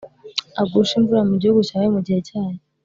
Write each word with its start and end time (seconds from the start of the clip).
agushe 0.61 0.93
imvura 0.99 1.21
mu 1.29 1.35
gihugu 1.41 1.61
cyawe 1.69 1.87
mu 1.95 1.99
gihe 2.05 2.19
cyayo, 2.27 2.59